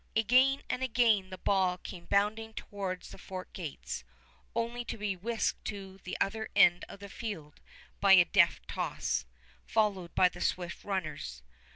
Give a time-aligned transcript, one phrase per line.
[0.15, 4.03] Again and again the ball came bounding towards the fort gates,
[4.55, 7.61] only to be whisked to the other end of the field
[7.99, 9.27] by a deft toss,
[9.63, 11.43] followed by the swift runners.